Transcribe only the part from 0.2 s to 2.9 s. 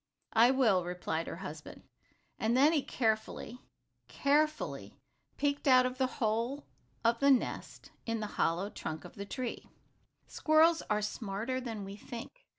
"I will," replied her husband. And then he